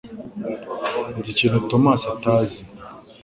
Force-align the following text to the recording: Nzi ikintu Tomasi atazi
Nzi 1.17 1.29
ikintu 1.33 1.59
Tomasi 1.69 2.05
atazi 2.15 2.59